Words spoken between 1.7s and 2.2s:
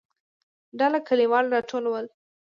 ول.